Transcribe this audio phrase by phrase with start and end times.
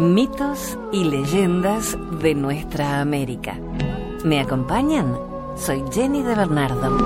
[0.00, 3.60] Mitos y leyendas de nuestra América.
[4.24, 5.14] ¿Me acompañan?
[5.58, 6.96] Soy Jenny de Bernardo.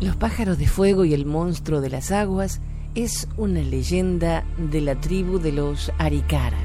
[0.00, 2.60] Los pájaros de fuego y el monstruo de las aguas
[2.94, 6.58] es una leyenda de la tribu de los Arikara.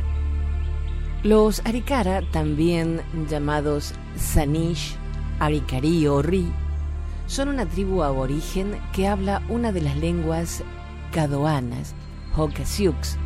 [1.24, 4.98] Los Arikara, también llamados Sanish,
[5.40, 6.52] Arikari o Ri,
[7.28, 10.64] son una tribu aborigen que habla una de las lenguas
[11.12, 11.96] cadoanas,
[12.36, 13.18] Hokasiux,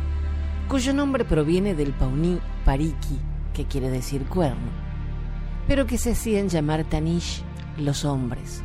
[0.68, 3.18] cuyo nombre proviene del pauní pariki,
[3.54, 4.70] que quiere decir cuerno,
[5.66, 7.42] pero que se hacían llamar Tanish
[7.76, 8.62] los hombres.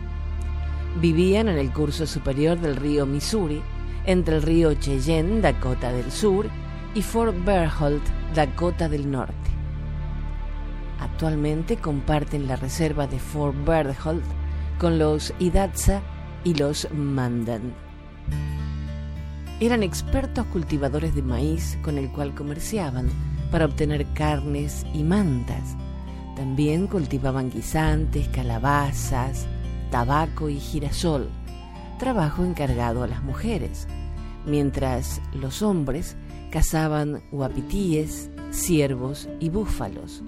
[1.02, 3.62] Vivían en el curso superior del río Missouri,
[4.06, 6.48] entre el río Cheyenne, Dakota del Sur,
[6.94, 8.02] y Fort Berthold,
[8.34, 9.55] Dakota del Norte.
[11.00, 14.24] Actualmente comparten la reserva de Fort Berthold
[14.80, 16.02] con los Hidatsa
[16.44, 17.74] y los Mandan.
[19.60, 23.10] Eran expertos cultivadores de maíz con el cual comerciaban
[23.52, 25.76] para obtener carnes y mantas.
[26.36, 29.48] También cultivaban guisantes, calabazas,
[29.92, 31.30] tabaco y girasol,
[31.98, 33.88] trabajo encargado a las mujeres,
[34.46, 36.18] mientras los hombres
[36.52, 40.22] cazaban guapitíes, ciervos y búfalos.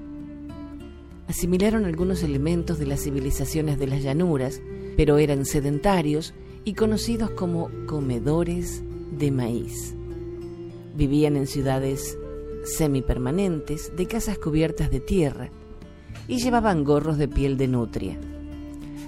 [1.28, 4.62] Asimilaron algunos elementos de las civilizaciones de las llanuras,
[4.96, 6.34] pero eran sedentarios
[6.64, 9.94] y conocidos como comedores de maíz.
[10.96, 12.18] Vivían en ciudades
[12.64, 15.50] semipermanentes de casas cubiertas de tierra
[16.28, 18.18] y llevaban gorros de piel de nutria.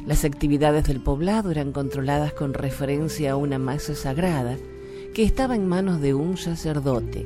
[0.05, 4.57] Las actividades del poblado eran controladas con referencia a una masa sagrada
[5.13, 7.25] que estaba en manos de un sacerdote.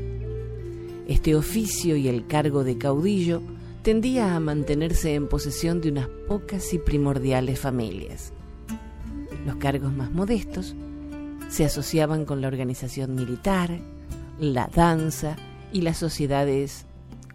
[1.08, 3.42] Este oficio y el cargo de caudillo
[3.84, 8.34] tendía a mantenerse en posesión de unas pocas y primordiales familias.
[9.45, 10.75] Los cargos más modestos
[11.50, 13.80] se asociaban con la organización militar,
[14.40, 15.35] la danza
[15.72, 16.85] y las sociedades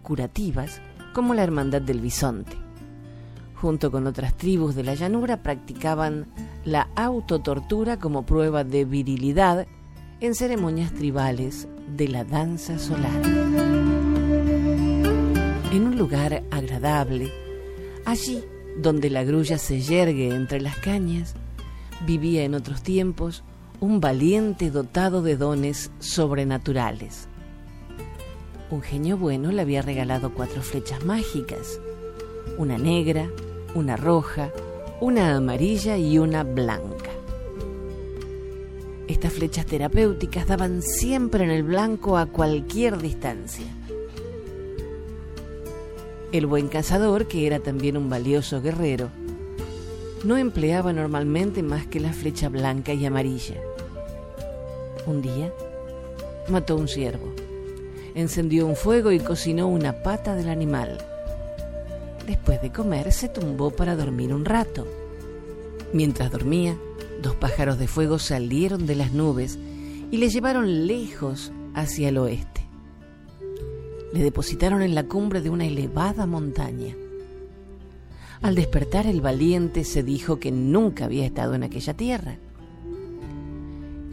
[0.01, 0.81] curativas
[1.13, 2.69] como la Hermandad del Bisonte
[3.59, 6.27] junto con otras tribus de la llanura, practicaban
[6.63, 9.67] la autotortura como prueba de virilidad
[10.21, 13.98] en ceremonias tribales de la danza solar.
[15.71, 17.31] En un lugar agradable,
[18.03, 18.43] allí
[18.75, 21.35] donde la grulla se yergue entre las cañas,
[22.07, 23.43] vivía en otros tiempos
[23.79, 27.27] un valiente dotado de dones sobrenaturales.
[28.71, 31.79] Un genio bueno le había regalado cuatro flechas mágicas,
[32.57, 33.29] una negra,
[33.75, 34.49] una roja,
[35.01, 37.11] una amarilla y una blanca.
[39.07, 43.67] Estas flechas terapéuticas daban siempre en el blanco a cualquier distancia.
[46.31, 49.09] El buen cazador, que era también un valioso guerrero,
[50.23, 53.55] no empleaba normalmente más que la flecha blanca y amarilla.
[55.07, 55.51] Un día
[56.47, 57.33] mató un ciervo,
[58.13, 60.99] encendió un fuego y cocinó una pata del animal.
[62.27, 64.85] Después de comer se tumbó para dormir un rato.
[65.93, 66.77] Mientras dormía,
[67.23, 69.57] dos pájaros de fuego salieron de las nubes
[70.11, 72.68] y le llevaron lejos hacia el oeste.
[74.13, 76.95] Le depositaron en la cumbre de una elevada montaña.
[78.41, 82.37] Al despertar el valiente se dijo que nunca había estado en aquella tierra.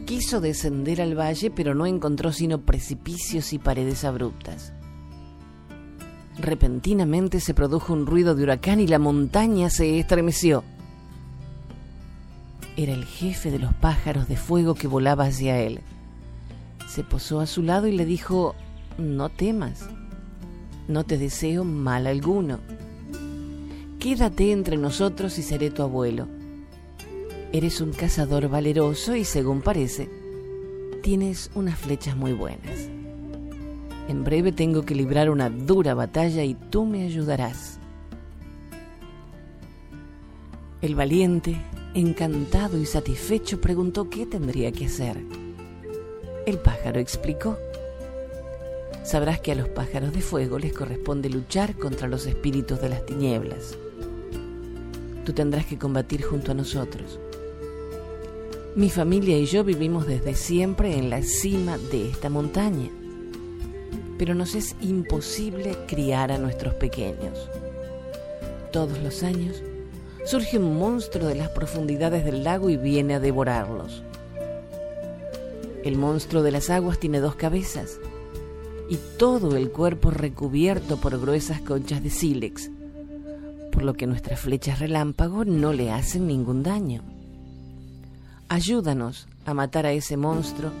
[0.05, 4.73] Quiso descender al valle, pero no encontró sino precipicios y paredes abruptas.
[6.39, 10.63] Repentinamente se produjo un ruido de huracán y la montaña se estremeció.
[12.75, 15.81] Era el jefe de los pájaros de fuego que volaba hacia él.
[16.87, 18.55] Se posó a su lado y le dijo,
[18.97, 19.87] no temas,
[20.87, 22.59] no te deseo mal alguno.
[23.99, 26.27] Quédate entre nosotros y seré tu abuelo.
[27.51, 30.09] Eres un cazador valeroso y según parece,
[31.01, 32.89] tienes unas flechas muy buenas.
[34.07, 37.79] En breve tengo que librar una dura batalla y tú me ayudarás.
[40.81, 41.57] El valiente,
[41.93, 45.17] encantado y satisfecho, preguntó qué tendría que hacer.
[46.45, 47.57] El pájaro explicó.
[49.07, 53.05] Sabrás que a los pájaros de fuego les corresponde luchar contra los espíritus de las
[53.05, 53.77] tinieblas.
[55.25, 57.19] Tú tendrás que combatir junto a nosotros.
[58.75, 62.89] Mi familia y yo vivimos desde siempre en la cima de esta montaña
[64.17, 67.49] pero nos es imposible criar a nuestros pequeños.
[68.71, 69.61] Todos los años
[70.25, 74.03] surge un monstruo de las profundidades del lago y viene a devorarlos.
[75.83, 77.99] El monstruo de las aguas tiene dos cabezas
[78.89, 82.69] y todo el cuerpo recubierto por gruesas conchas de sílex,
[83.71, 87.03] por lo que nuestras flechas relámpago no le hacen ningún daño.
[88.49, 90.71] Ayúdanos a matar a ese monstruo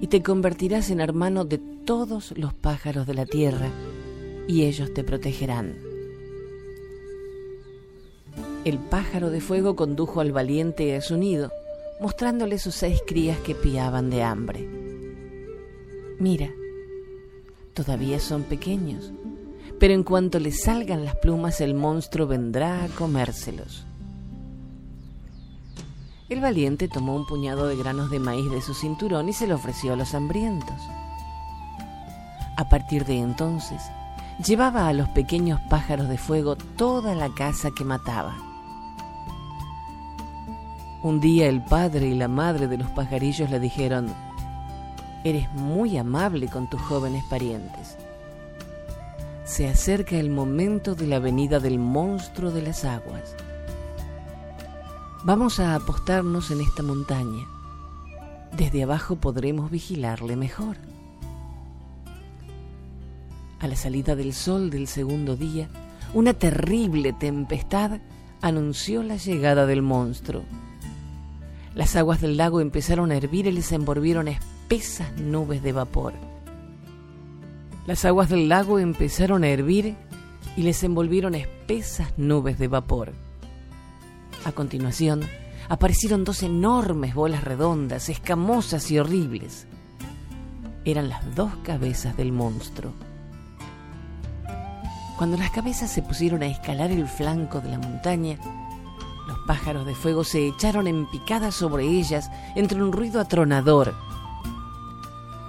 [0.00, 3.68] y te convertirás en hermano de todos los pájaros de la tierra
[4.46, 5.76] y ellos te protegerán.
[8.64, 11.52] El pájaro de fuego condujo al valiente a su nido,
[12.00, 14.68] mostrándole sus seis crías que piaban de hambre.
[16.18, 16.50] Mira,
[17.84, 19.12] todavía son pequeños,
[19.78, 23.86] pero en cuanto les salgan las plumas el monstruo vendrá a comérselos.
[26.28, 29.54] El valiente tomó un puñado de granos de maíz de su cinturón y se lo
[29.54, 30.76] ofreció a los hambrientos.
[32.56, 33.80] A partir de entonces,
[34.44, 38.36] llevaba a los pequeños pájaros de fuego toda la casa que mataba.
[41.04, 44.12] Un día el padre y la madre de los pajarillos le dijeron,
[45.24, 47.96] Eres muy amable con tus jóvenes parientes.
[49.44, 53.34] Se acerca el momento de la venida del monstruo de las aguas.
[55.24, 57.46] Vamos a apostarnos en esta montaña.
[58.56, 60.76] Desde abajo podremos vigilarle mejor.
[63.60, 65.68] A la salida del sol del segundo día,
[66.14, 68.00] una terrible tempestad
[68.40, 70.44] anunció la llegada del monstruo.
[71.74, 74.28] Las aguas del lago empezaron a hervir y les envolvieron
[74.68, 76.12] espesas nubes de vapor.
[77.86, 79.96] Las aguas del lago empezaron a hervir
[80.58, 83.14] y les envolvieron espesas nubes de vapor.
[84.44, 85.22] A continuación,
[85.70, 89.66] aparecieron dos enormes bolas redondas, escamosas y horribles.
[90.84, 92.92] Eran las dos cabezas del monstruo.
[95.16, 98.36] Cuando las cabezas se pusieron a escalar el flanco de la montaña,
[99.26, 103.94] los pájaros de fuego se echaron en picada sobre ellas entre un ruido atronador.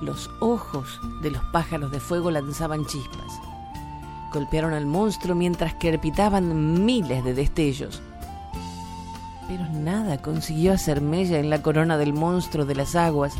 [0.02, 3.40] Los ojos de los pájaros de fuego lanzaban chispas.
[4.34, 8.02] Golpearon al monstruo mientras crepitaban miles de destellos.
[9.48, 13.34] Pero nada consiguió hacer mella en la corona del monstruo de las aguas,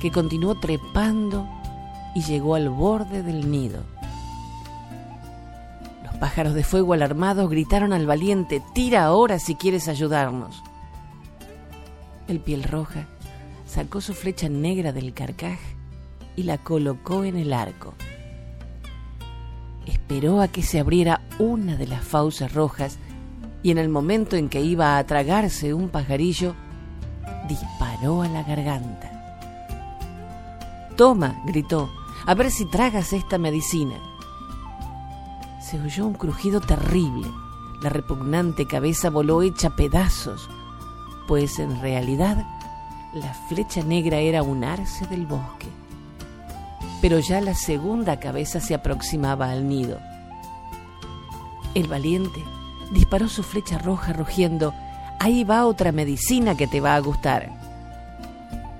[0.00, 1.48] que continuó trepando
[2.14, 3.82] y llegó al borde del nido
[6.18, 10.62] pájaros de fuego alarmados gritaron al valiente, tira ahora si quieres ayudarnos.
[12.26, 13.06] El piel roja
[13.66, 15.58] sacó su flecha negra del carcaj
[16.38, 17.94] y la colocó en el arco.
[19.86, 22.98] Esperó a que se abriera una de las fauces rojas
[23.62, 26.54] y en el momento en que iba a tragarse un pajarillo,
[27.48, 29.10] disparó a la garganta.
[30.96, 31.90] Toma, gritó,
[32.26, 33.96] a ver si tragas esta medicina
[35.68, 37.28] se oyó un crujido terrible.
[37.82, 40.48] La repugnante cabeza voló hecha pedazos,
[41.26, 42.46] pues en realidad
[43.12, 45.68] la flecha negra era un arce del bosque.
[47.00, 49.98] Pero ya la segunda cabeza se aproximaba al nido.
[51.74, 52.42] El valiente
[52.92, 54.74] disparó su flecha roja rugiendo,
[55.20, 57.50] ahí va otra medicina que te va a gustar.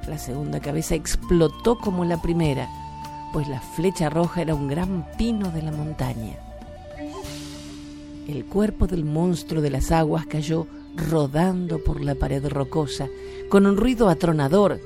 [0.08, 2.68] La segunda cabeza explotó como la primera,
[3.32, 6.34] pues la flecha roja era un gran pino de la montaña.
[8.26, 10.66] El cuerpo del monstruo de las aguas cayó
[10.96, 13.08] rodando por la pared rocosa
[13.48, 14.80] con un ruido atronador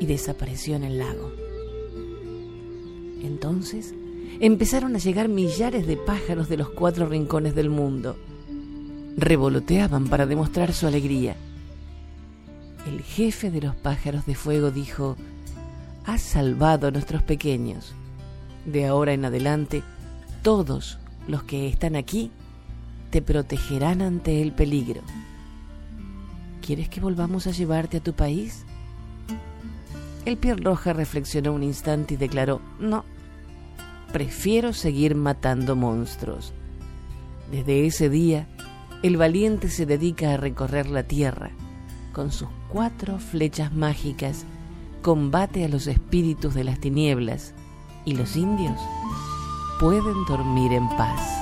[0.00, 1.39] y desapareció en el lago.
[3.22, 3.94] Entonces
[4.40, 8.16] empezaron a llegar millares de pájaros de los cuatro rincones del mundo.
[9.16, 11.36] Revoloteaban para demostrar su alegría.
[12.86, 15.16] El jefe de los pájaros de fuego dijo,
[16.06, 17.92] Has salvado a nuestros pequeños.
[18.64, 19.82] De ahora en adelante,
[20.42, 20.98] todos
[21.28, 22.30] los que están aquí
[23.10, 25.02] te protegerán ante el peligro.
[26.64, 28.64] ¿Quieres que volvamos a llevarte a tu país?
[30.30, 33.04] El piel roja reflexionó un instante y declaró, no,
[34.12, 36.52] prefiero seguir matando monstruos.
[37.50, 38.46] Desde ese día,
[39.02, 41.50] el valiente se dedica a recorrer la tierra.
[42.12, 44.44] Con sus cuatro flechas mágicas,
[45.02, 47.52] combate a los espíritus de las tinieblas
[48.04, 48.78] y los indios
[49.80, 51.39] pueden dormir en paz.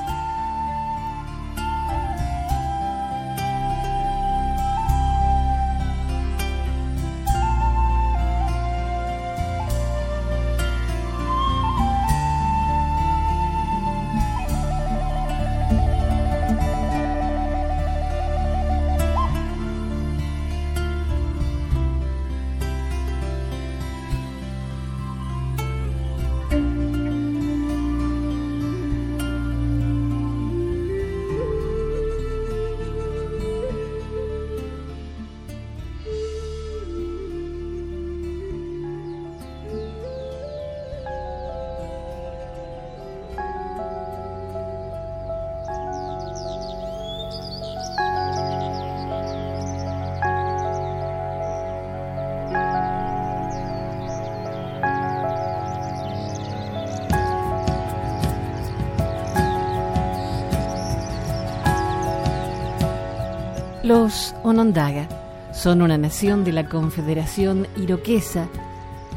[63.89, 65.09] Los Onondaga
[65.55, 68.47] son una nación de la Confederación Iroquesa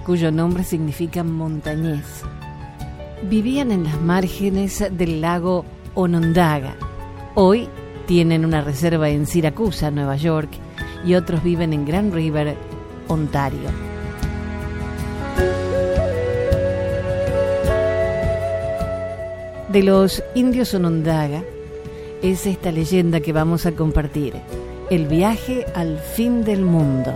[0.05, 2.23] cuyo nombre significa montañés.
[3.23, 6.77] Vivían en las márgenes del lago Onondaga.
[7.35, 7.67] Hoy
[8.07, 10.51] tienen una reserva en Siracusa, Nueva York,
[11.05, 12.55] y otros viven en Grand River,
[13.09, 13.69] Ontario.
[19.67, 21.43] De los indios Onondaga
[22.21, 24.35] es esta leyenda que vamos a compartir
[24.91, 27.11] el viaje al fin del mundo.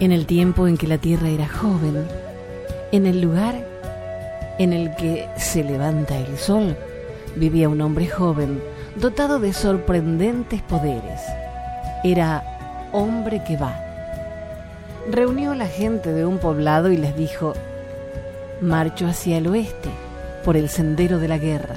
[0.00, 2.04] En el tiempo en que la Tierra era joven,
[2.90, 3.54] en el lugar
[4.58, 6.76] en el que se levanta el sol,
[7.36, 8.60] vivía un hombre joven
[8.96, 11.20] dotado de sorprendentes poderes.
[12.02, 13.78] Era hombre que va.
[15.08, 17.54] Reunió a la gente de un poblado y les dijo,
[18.60, 19.90] marcho hacia el oeste,
[20.44, 21.74] por el sendero de la guerra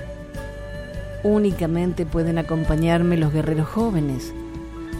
[1.23, 4.33] únicamente pueden acompañarme los guerreros jóvenes,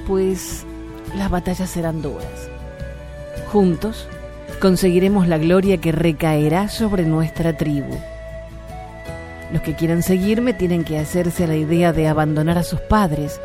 [0.08, 0.66] pues
[1.16, 2.50] las batallas serán duras.
[3.52, 4.08] Juntos
[4.60, 7.96] conseguiremos la gloria que recaerá sobre nuestra tribu.
[9.52, 13.40] Los que quieran seguirme tienen que hacerse la idea de abandonar a sus padres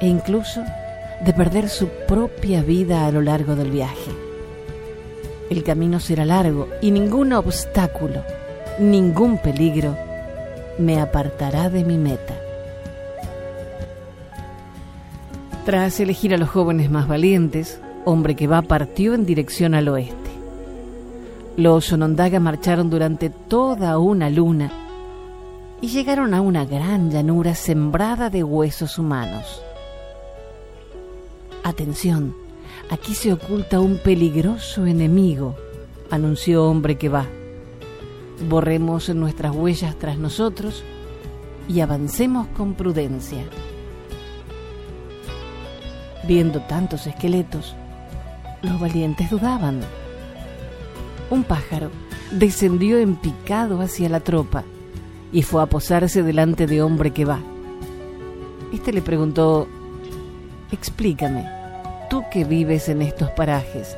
[0.00, 0.62] e incluso
[1.24, 4.19] de perder su propia vida a lo largo del viaje.
[5.50, 8.22] El camino será largo y ningún obstáculo,
[8.78, 9.96] ningún peligro
[10.78, 12.34] me apartará de mi meta.
[15.66, 20.30] Tras elegir a los jóvenes más valientes, hombre que va partió en dirección al oeste.
[21.56, 24.70] Los Onondaga marcharon durante toda una luna
[25.80, 29.60] y llegaron a una gran llanura sembrada de huesos humanos.
[31.64, 32.34] Atención,
[32.90, 35.56] aquí se oculta un peligroso enemigo,
[36.10, 37.26] anunció hombre que va
[38.48, 40.82] borremos nuestras huellas tras nosotros
[41.68, 43.44] y avancemos con prudencia.
[46.26, 47.74] Viendo tantos esqueletos,
[48.62, 49.80] los valientes dudaban.
[51.30, 51.90] Un pájaro
[52.32, 54.64] descendió en picado hacia la tropa
[55.32, 57.40] y fue a posarse delante de hombre que va.
[58.72, 59.66] Este le preguntó,
[60.70, 61.48] explícame,
[62.10, 63.96] tú que vives en estos parajes,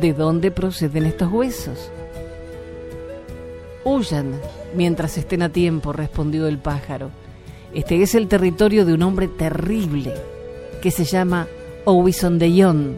[0.00, 1.90] ¿de dónde proceden estos huesos?
[3.84, 4.40] Huyan
[4.74, 7.10] mientras estén a tiempo, respondió el pájaro.
[7.74, 10.14] Este es el territorio de un hombre terrible
[10.80, 11.46] que se llama
[11.84, 12.96] Owisondeyón,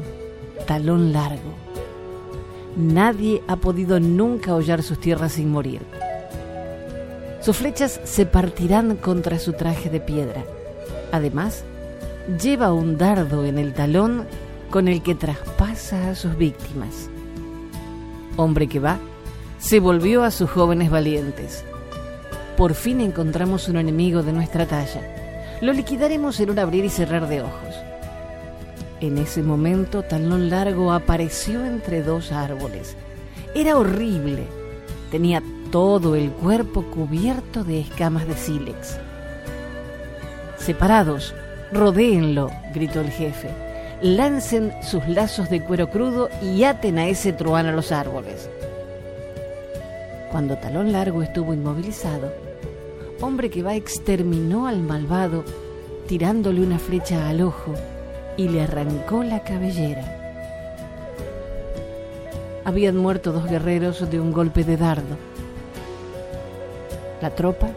[0.66, 1.54] talón largo.
[2.76, 5.82] Nadie ha podido nunca hollar sus tierras sin morir.
[7.40, 10.44] Sus flechas se partirán contra su traje de piedra.
[11.10, 11.64] Además,
[12.38, 14.26] lleva un dardo en el talón
[14.70, 17.10] con el que traspasa a sus víctimas.
[18.36, 18.98] Hombre que va
[19.58, 21.64] se volvió a sus jóvenes valientes.
[22.56, 25.58] Por fin encontramos un enemigo de nuestra talla.
[25.60, 27.74] Lo liquidaremos en un abrir y cerrar de ojos.
[29.00, 32.96] En ese momento, Talón Largo apareció entre dos árboles.
[33.54, 34.44] Era horrible.
[35.10, 38.98] Tenía todo el cuerpo cubierto de escamas de sílex.
[40.58, 41.34] Separados,
[41.72, 43.48] rodéenlo, gritó el jefe.
[44.02, 48.48] Lancen sus lazos de cuero crudo y aten a ese truán a los árboles.
[50.30, 52.32] Cuando Talón Largo estuvo inmovilizado,
[53.20, 55.44] hombre que va exterminó al malvado
[56.06, 57.74] tirándole una flecha al ojo
[58.36, 60.16] y le arrancó la cabellera.
[62.64, 65.16] Habían muerto dos guerreros de un golpe de dardo.
[67.20, 67.68] La tropa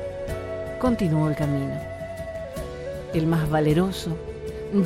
[0.79, 1.92] continuó el camino.
[3.13, 4.17] El más valeroso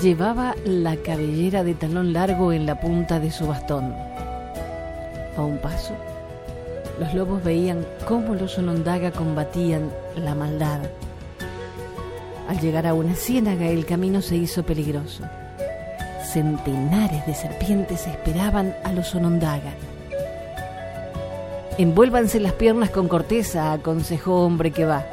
[0.02, 3.94] llevaba la cabellera de talón largo en la punta de su bastón.
[5.38, 5.94] A un paso,
[7.00, 10.82] los lobos veían cómo los Onondaga combatían la maldad.
[12.50, 15.24] Al llegar a una ciénaga el camino se hizo peligroso.
[16.34, 19.72] Centenares de serpientes esperaban a los Onondaga.
[21.78, 25.06] Envuélvanse las piernas con corteza, aconsejó hombre que va.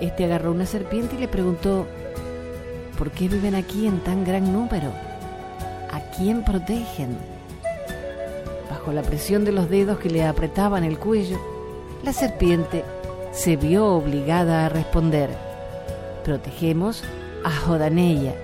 [0.00, 1.86] Este agarró una serpiente y le preguntó,
[2.96, 4.92] ¿por qué viven aquí en tan gran número?
[5.90, 7.16] ¿A quién protegen?
[8.70, 11.38] Bajo la presión de los dedos que le apretaban el cuello,
[12.04, 12.84] la serpiente
[13.32, 15.30] se vio obligada a responder,
[16.24, 17.02] protegemos
[17.44, 18.34] a Jodaneya.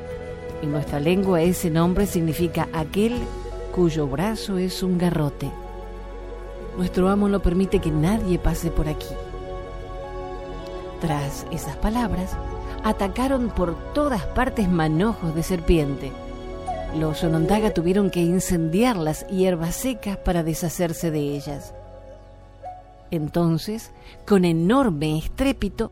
[0.63, 3.15] En nuestra lengua ese nombre significa aquel
[3.73, 5.51] cuyo brazo es un garrote.
[6.77, 9.07] Nuestro amo no permite que nadie pase por aquí.
[11.01, 12.37] Tras esas palabras,
[12.83, 16.13] atacaron por todas partes manojos de serpiente
[16.99, 21.75] los Onondaga tuvieron que incendiar las hierbas secas para deshacerse de ellas.
[23.11, 23.91] Entonces,
[24.27, 25.91] con enorme estrépito,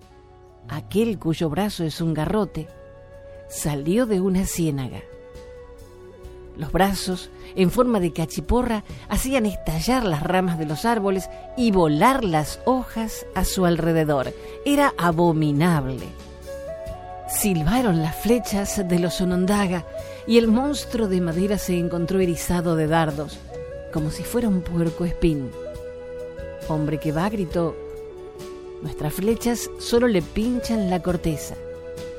[0.69, 2.69] aquel cuyo brazo es un garrote,
[3.49, 5.01] salió de una ciénaga.
[6.63, 12.23] Los brazos, en forma de cachiporra, hacían estallar las ramas de los árboles y volar
[12.23, 14.33] las hojas a su alrededor.
[14.65, 16.07] Era abominable.
[17.29, 19.85] Silbaron las flechas de los onondaga
[20.25, 23.41] y el monstruo de madera se encontró erizado de dardos,
[23.93, 25.51] como si fuera un puerco espín.
[26.69, 27.75] Hombre que va, gritó,
[28.83, 31.57] nuestras flechas solo le pinchan la corteza.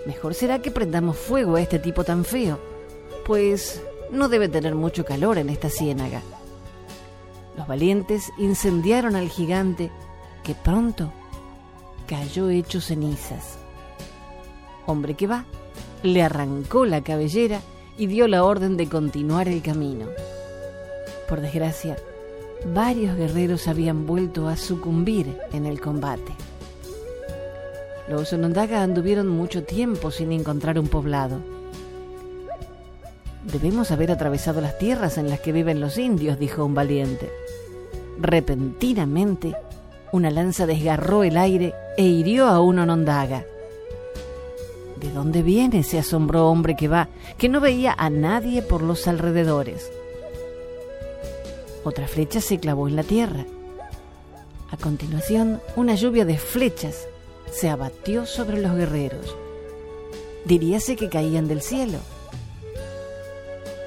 [0.05, 2.59] Mejor será que prendamos fuego a este tipo tan feo,
[3.25, 3.81] pues
[4.11, 6.21] no debe tener mucho calor en esta ciénaga.
[7.57, 9.91] Los valientes incendiaron al gigante,
[10.43, 11.11] que pronto
[12.07, 13.57] cayó hecho cenizas.
[14.85, 15.45] Hombre que va,
[16.01, 17.61] le arrancó la cabellera
[17.97, 20.07] y dio la orden de continuar el camino.
[21.29, 21.95] Por desgracia,
[22.73, 26.33] varios guerreros habían vuelto a sucumbir en el combate.
[28.09, 31.39] Los Onondaga anduvieron mucho tiempo sin encontrar un poblado.
[33.43, 37.31] Debemos haber atravesado las tierras en las que viven los indios, dijo un valiente.
[38.19, 39.55] Repentinamente,
[40.11, 43.45] una lanza desgarró el aire e hirió a un Onondaga.
[44.97, 45.83] ¿De dónde viene?
[45.83, 49.91] se asombró hombre que va, que no veía a nadie por los alrededores.
[51.83, 53.45] Otra flecha se clavó en la tierra.
[54.71, 57.07] A continuación, una lluvia de flechas
[57.51, 59.35] se abatió sobre los guerreros.
[60.45, 61.99] Diríase que caían del cielo.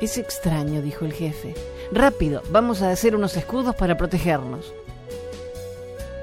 [0.00, 1.54] Es extraño, dijo el jefe.
[1.90, 4.74] Rápido, vamos a hacer unos escudos para protegernos.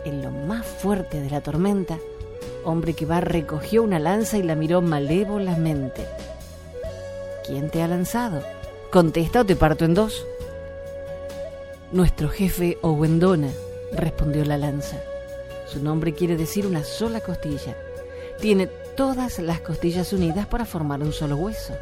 [0.06, 1.98] En lo más fuerte de la tormenta,
[2.63, 6.05] hombre que va recogió una lanza y la miró malévolamente.
[7.46, 8.44] ¿Quién te ha lanzado?
[8.92, 10.25] Contesta o te parto en dos.
[11.92, 13.50] Nuestro jefe Owendona,
[13.92, 14.98] respondió la lanza.
[15.68, 17.75] Su nombre quiere decir una sola costilla.
[18.40, 21.74] Tiene todas las costillas unidas para formar un solo hueso.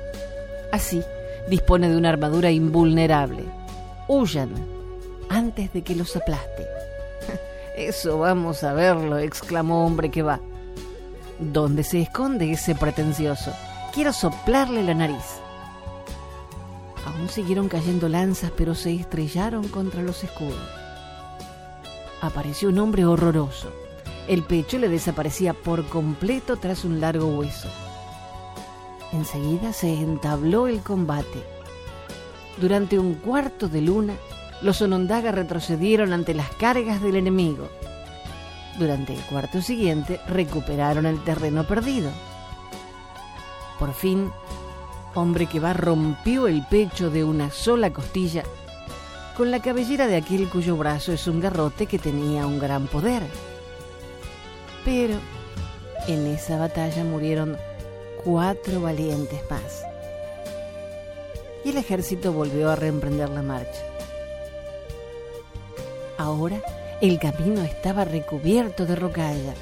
[0.72, 1.04] Así,
[1.50, 3.44] dispone de una armadura invulnerable.
[4.08, 4.50] Huyan
[5.30, 6.68] antes de que los aplaste.
[7.78, 10.40] Eso vamos a verlo, exclamó hombre que va.
[11.40, 13.52] ¿Dónde se esconde ese pretencioso?
[13.94, 15.42] Quiero soplarle la nariz.
[17.06, 20.70] Aún siguieron cayendo lanzas, pero se estrellaron contra los escudos.
[22.22, 23.72] Apareció un hombre horroroso.
[24.28, 27.70] El pecho le desaparecía por completo tras un largo hueso.
[29.14, 31.44] Enseguida se entabló el combate.
[32.58, 34.14] Durante un cuarto de luna,
[34.62, 37.70] los Onondaga retrocedieron ante las cargas del enemigo.
[38.78, 42.10] Durante el cuarto siguiente recuperaron el terreno perdido.
[43.80, 44.32] Por fin,
[45.16, 48.44] hombre que va rompió el pecho de una sola costilla
[49.36, 53.24] con la cabellera de aquel cuyo brazo es un garrote que tenía un gran poder.
[54.86, 55.16] Pero
[56.08, 57.58] en esa batalla murieron
[58.24, 59.84] cuatro valientes más.
[61.64, 63.84] Y el ejército volvió a reemprender la marcha.
[66.18, 66.62] Ahora
[67.02, 69.54] el camino estaba recubierto de rocalla.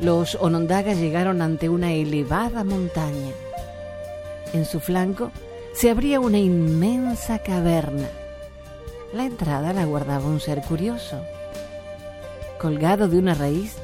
[0.00, 3.32] Los onondagas llegaron ante una elevada montaña.
[4.52, 5.30] En su flanco
[5.74, 8.08] se abría una inmensa caverna.
[9.14, 11.22] La entrada la guardaba un ser curioso.
[12.58, 13.76] Colgado de una raíz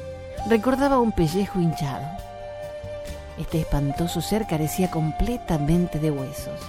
[0.49, 2.18] recordaba un pellejo hinchado.
[3.39, 6.59] Este espantoso ser carecía completamente de huesos.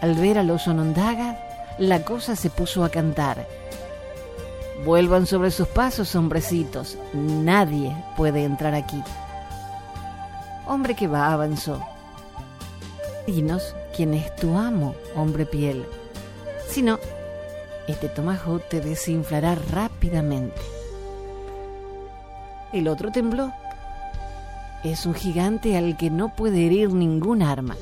[0.00, 1.36] Al ver a los onondagas,
[1.76, 3.46] la cosa se puso a cantar.
[4.84, 6.96] Vuelvan sobre sus pasos, hombrecitos.
[7.12, 9.02] Nadie puede entrar aquí.
[10.66, 11.82] Hombre que va, avanzó.
[13.26, 15.84] Dinos quién es tu amo, hombre piel.
[16.68, 17.00] Si no,
[17.88, 20.60] este tomajo te desinflará rápidamente.
[22.72, 23.52] El otro tembló.
[24.84, 27.76] Es un gigante al que no puede herir ningún arma.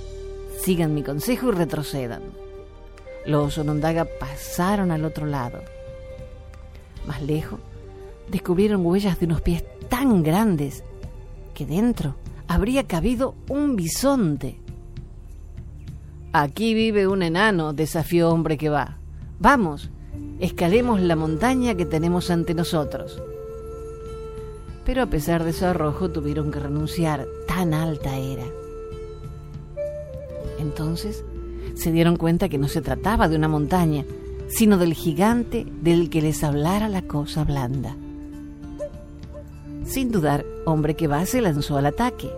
[0.62, 2.22] Sigan mi consejo y retrocedan.
[3.26, 5.60] Los Onondaga pasaron al otro lado.
[7.06, 7.60] Más lejos,
[8.30, 10.84] descubrieron huellas de unos pies tan grandes
[11.54, 12.16] que dentro
[12.48, 14.58] habría cabido un bisonte.
[16.32, 18.96] Aquí vive un enano, desafió hombre que va.
[19.38, 19.90] Vamos,
[20.40, 23.20] escalemos la montaña que tenemos ante nosotros
[24.86, 28.44] pero a pesar de su arrojo tuvieron que renunciar, tan alta era.
[30.60, 31.24] Entonces
[31.74, 34.04] se dieron cuenta que no se trataba de una montaña,
[34.46, 37.96] sino del gigante del que les hablara la cosa blanda.
[39.84, 42.30] Sin dudar, hombre que va se lanzó al ataque.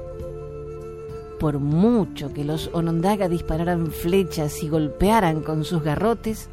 [1.38, 6.48] Por mucho que los Onondaga dispararan flechas y golpearan con sus garrotes,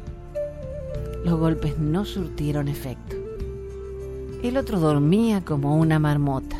[1.24, 3.15] los golpes no surtieron efecto.
[4.46, 6.56] El otro dormía como una marmota.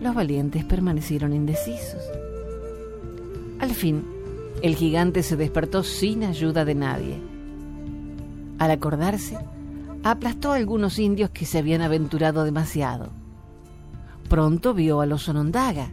[0.00, 2.00] los valientes permanecieron indecisos.
[3.58, 4.02] Al fin,
[4.62, 7.20] el gigante se despertó sin ayuda de nadie.
[8.58, 9.36] Al acordarse,
[10.02, 13.10] aplastó a algunos indios que se habían aventurado demasiado.
[14.30, 15.90] Pronto vio a los Onondaga.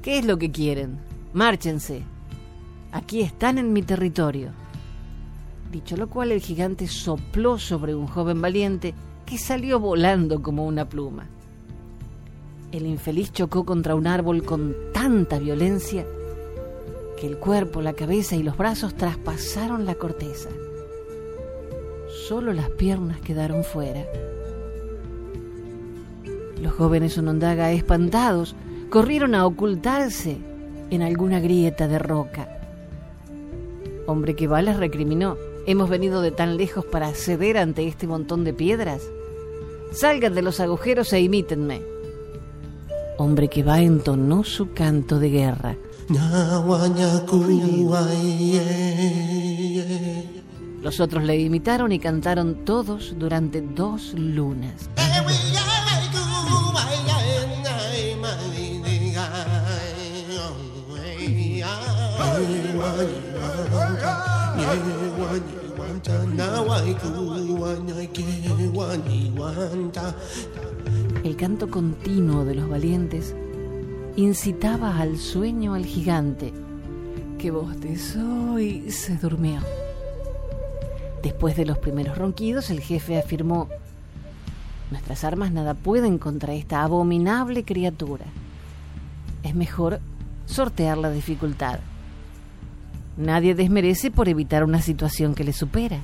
[0.00, 0.96] ¿Qué es lo que quieren?
[1.34, 2.02] Márchense.
[2.92, 4.52] Aquí están en mi territorio.
[5.72, 8.92] Dicho lo cual, el gigante sopló sobre un joven valiente
[9.24, 11.30] que salió volando como una pluma.
[12.72, 16.04] El infeliz chocó contra un árbol con tanta violencia
[17.18, 20.50] que el cuerpo, la cabeza y los brazos traspasaron la corteza.
[22.28, 24.04] Solo las piernas quedaron fuera.
[26.60, 28.54] Los jóvenes Onondaga, espantados,
[28.90, 30.36] corrieron a ocultarse
[30.90, 32.58] en alguna grieta de roca.
[34.06, 35.38] Hombre que va les recriminó.
[35.64, 39.02] Hemos venido de tan lejos para ceder ante este montón de piedras.
[39.92, 41.82] Salgan de los agujeros e imítenme.
[43.18, 45.76] Hombre que va entonó su canto de guerra.
[50.82, 54.88] Los otros le imitaron y cantaron todos durante dos lunas.
[71.24, 73.34] El canto continuo de los valientes
[74.16, 76.52] incitaba al sueño al gigante,
[77.38, 79.60] que bostezó y se durmió.
[81.22, 83.68] Después de los primeros ronquidos, el jefe afirmó,
[84.90, 88.26] Nuestras armas nada pueden contra esta abominable criatura.
[89.42, 90.00] Es mejor
[90.46, 91.80] sortear la dificultad.
[93.16, 95.98] Nadie desmerece por evitar una situación que le supera.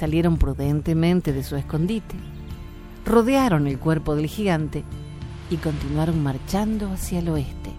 [0.00, 2.14] Salieron prudentemente de su escondite,
[3.04, 4.82] rodearon el cuerpo del gigante
[5.50, 7.70] y continuaron marchando hacia el oeste.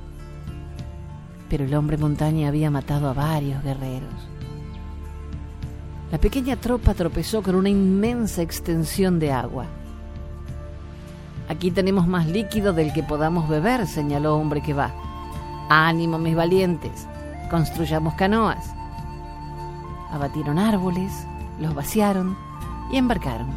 [1.49, 4.13] Pero el hombre montaña había matado a varios guerreros.
[6.11, 9.65] La pequeña tropa tropezó con una inmensa extensión de agua.
[11.49, 14.91] Aquí tenemos más líquido del que podamos beber, señaló hombre que va.
[15.69, 17.07] Ánimo, mis valientes,
[17.49, 18.63] construyamos canoas.
[20.11, 21.25] Abatieron árboles,
[21.61, 22.37] los vaciaron
[22.91, 23.47] y embarcaron.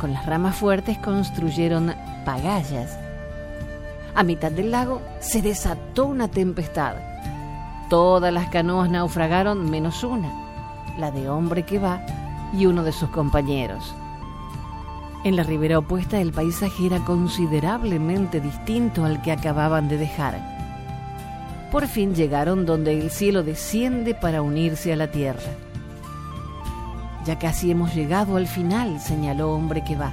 [0.00, 2.98] Con las ramas fuertes construyeron pagallas.
[4.14, 6.94] A mitad del lago se desató una tempestad.
[7.90, 10.32] Todas las canoas naufragaron menos una,
[10.96, 12.00] la de hombre que va
[12.52, 13.94] y uno de sus compañeros.
[15.24, 20.54] En la ribera opuesta el paisaje era considerablemente distinto al que acababan de dejar
[21.74, 25.42] por fin llegaron donde el cielo desciende para unirse a la tierra.
[27.26, 30.12] Ya casi hemos llegado al final, señaló hombre que va.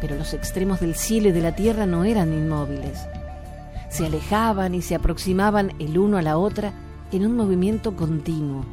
[0.00, 3.06] Pero los extremos del cielo y de la tierra no eran inmóviles.
[3.88, 6.72] Se alejaban y se aproximaban el uno a la otra
[7.12, 8.64] en un movimiento continuo.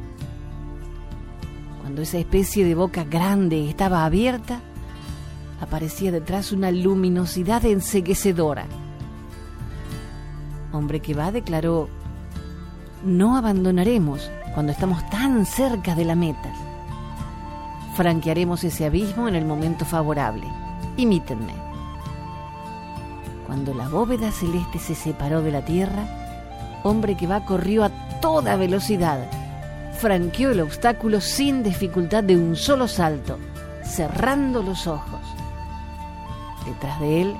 [1.80, 4.60] Cuando esa especie de boca grande estaba abierta,
[5.60, 8.66] aparecía detrás una luminosidad enseguecedora
[10.74, 11.88] Hombre que va declaró,
[13.04, 16.52] no abandonaremos cuando estamos tan cerca de la meta.
[17.94, 20.46] Franquearemos ese abismo en el momento favorable.
[20.96, 21.52] Imítenme.
[23.46, 27.90] Cuando la bóveda celeste se separó de la tierra, hombre que va corrió a
[28.20, 29.28] toda velocidad.
[29.98, 33.38] Franqueó el obstáculo sin dificultad de un solo salto,
[33.82, 35.20] cerrando los ojos.
[36.64, 37.36] Detrás de él,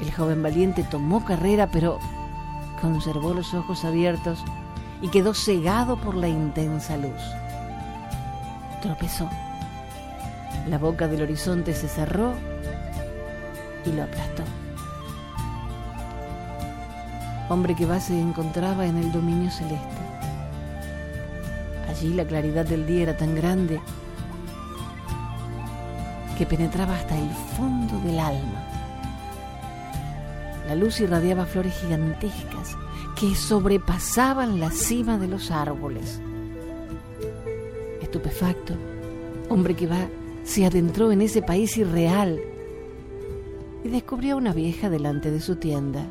[0.00, 1.98] el joven valiente tomó carrera, pero
[2.80, 4.44] conservó los ojos abiertos
[5.00, 7.22] y quedó cegado por la intensa luz.
[8.80, 9.28] Tropezó.
[10.68, 12.34] La boca del horizonte se cerró
[13.84, 14.42] y lo aplastó.
[17.48, 19.88] Hombre que va se encontraba en el dominio celeste.
[21.90, 23.80] Allí la claridad del día era tan grande
[26.38, 28.64] que penetraba hasta el fondo del alma.
[30.66, 32.76] La luz irradiaba flores gigantescas
[33.18, 36.20] que sobrepasaban la cima de los árboles.
[38.02, 38.74] Estupefacto,
[39.48, 40.08] hombre que va,
[40.44, 42.40] se adentró en ese país irreal
[43.84, 46.06] y descubrió a una vieja delante de su tienda.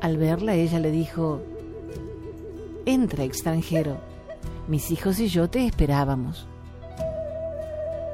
[0.00, 1.40] Al verla, ella le dijo,
[2.86, 3.98] Entra, extranjero,
[4.68, 6.46] mis hijos y yo te esperábamos.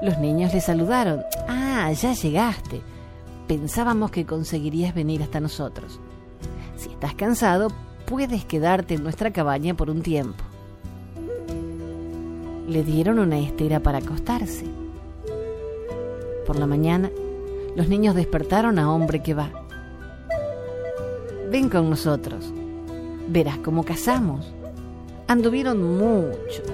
[0.02, 1.22] Los niños le saludaron.
[1.48, 2.82] Ah, ya llegaste
[3.48, 5.98] pensábamos que conseguirías venir hasta nosotros.
[6.98, 7.68] Estás cansado,
[8.06, 10.42] puedes quedarte en nuestra cabaña por un tiempo.
[12.68, 14.64] Le dieron una estera para acostarse.
[16.44, 17.08] Por la mañana,
[17.76, 19.48] los niños despertaron a hombre que va.
[21.52, 22.52] Ven con nosotros,
[23.28, 24.52] verás cómo cazamos.
[25.28, 26.64] Anduvieron mucho.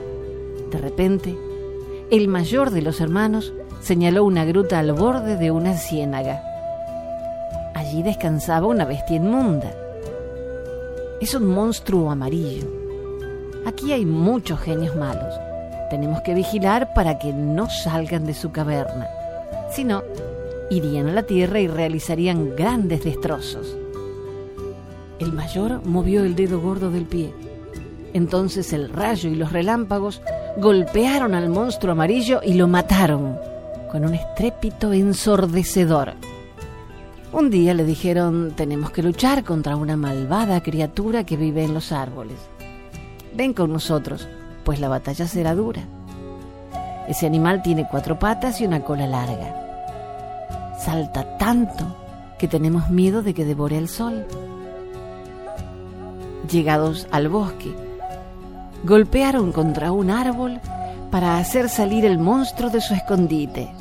[0.70, 1.36] De repente,
[2.10, 6.42] el mayor de los hermanos señaló una gruta al borde de una ciénaga.
[7.74, 9.83] Allí descansaba una bestia inmunda.
[11.20, 12.66] Es un monstruo amarillo.
[13.66, 15.32] Aquí hay muchos genios malos.
[15.88, 19.06] Tenemos que vigilar para que no salgan de su caverna.
[19.70, 20.02] Si no,
[20.70, 23.76] irían a la tierra y realizarían grandes destrozos.
[25.20, 27.32] El mayor movió el dedo gordo del pie.
[28.12, 30.20] Entonces el rayo y los relámpagos
[30.58, 33.38] golpearon al monstruo amarillo y lo mataron
[33.90, 36.14] con un estrépito ensordecedor.
[37.34, 41.90] Un día le dijeron, tenemos que luchar contra una malvada criatura que vive en los
[41.90, 42.36] árboles.
[43.34, 44.28] Ven con nosotros,
[44.62, 45.82] pues la batalla será dura.
[47.08, 50.76] Ese animal tiene cuatro patas y una cola larga.
[50.78, 51.84] Salta tanto
[52.38, 54.24] que tenemos miedo de que devore el sol.
[56.48, 57.74] Llegados al bosque,
[58.84, 60.60] golpearon contra un árbol
[61.10, 63.72] para hacer salir el monstruo de su escondite.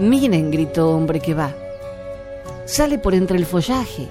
[0.00, 1.54] Miren, gritó hombre que va.
[2.66, 4.08] Sale por entre el follaje.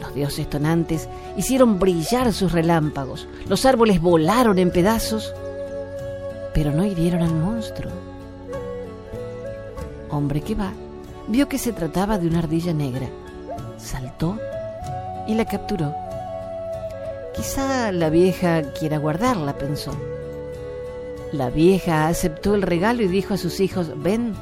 [0.00, 3.28] Los dioses tonantes hicieron brillar sus relámpagos.
[3.48, 5.34] Los árboles volaron en pedazos,
[6.54, 7.92] pero no hirieron al monstruo.
[10.10, 10.72] Hombre que va
[11.28, 13.08] vio que se trataba de una ardilla negra.
[13.78, 14.38] Saltó
[15.26, 15.94] y la capturó.
[17.34, 19.92] Quizá la vieja quiera guardarla, pensó.
[21.32, 24.34] La vieja aceptó el regalo y dijo a sus hijos, ven,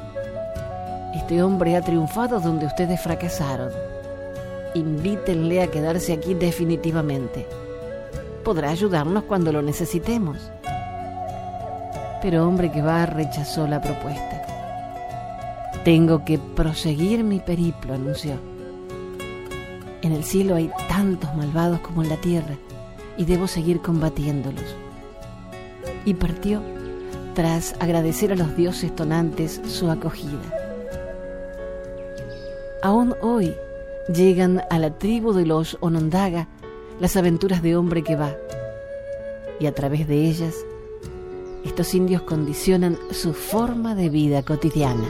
[1.15, 3.71] este hombre ha triunfado donde ustedes fracasaron.
[4.73, 7.47] Invítenle a quedarse aquí definitivamente.
[8.43, 10.51] Podrá ayudarnos cuando lo necesitemos.
[12.21, 14.41] Pero hombre que va rechazó la propuesta.
[15.85, 18.33] Tengo que proseguir mi periplo, anunció.
[20.01, 22.55] En el cielo hay tantos malvados como en la tierra
[23.17, 24.75] y debo seguir combatiéndolos.
[26.03, 26.61] Y partió
[27.33, 30.64] tras agradecer a los dioses tonantes su acogida
[32.85, 33.55] aún hoy
[34.13, 36.47] llegan a la tribu de los Onondaga
[36.99, 38.35] las aventuras de hombre que va.
[39.59, 40.53] Y a través de ellas,
[41.63, 45.03] estos indios condicionan su forma de vida cotidiana.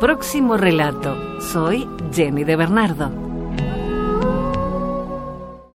[0.00, 1.14] Próximo relato.
[1.40, 3.29] Soy Jenny de Bernardo.